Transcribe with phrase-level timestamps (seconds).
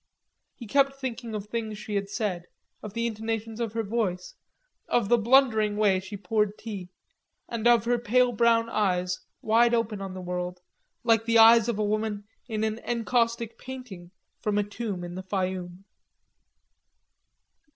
[0.55, 2.47] He kept thinking of things she had said,
[2.81, 4.33] of the intonations of her voice,
[4.87, 6.89] of the blundering way she poured tea,
[7.47, 10.59] and of her pale brown eyes wide open on the world,
[11.03, 14.09] like the eyes of a woman in an encaustic painting
[14.41, 15.83] from a tomb in the Fayoum.